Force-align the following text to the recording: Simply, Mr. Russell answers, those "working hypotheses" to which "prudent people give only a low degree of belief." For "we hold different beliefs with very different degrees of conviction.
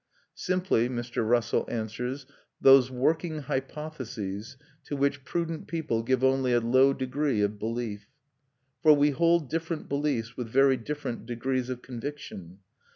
Simply, 0.33 0.89
Mr. 0.89 1.23
Russell 1.23 1.63
answers, 1.69 2.25
those 2.59 2.89
"working 2.89 3.41
hypotheses" 3.41 4.57
to 4.85 4.95
which 4.95 5.23
"prudent 5.23 5.67
people 5.67 6.01
give 6.01 6.23
only 6.23 6.53
a 6.53 6.59
low 6.59 6.91
degree 6.91 7.41
of 7.41 7.59
belief." 7.59 8.07
For 8.81 8.93
"we 8.93 9.11
hold 9.11 9.47
different 9.47 9.87
beliefs 9.87 10.35
with 10.35 10.49
very 10.49 10.75
different 10.77 11.27
degrees 11.27 11.69
of 11.69 11.83
conviction. 11.83 12.61